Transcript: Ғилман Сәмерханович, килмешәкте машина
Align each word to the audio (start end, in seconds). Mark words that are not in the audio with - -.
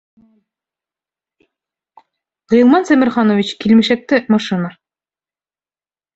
Ғилман 2.55 2.89
Сәмерханович, 2.91 3.53
килмешәкте 3.67 4.21
машина 4.37 4.73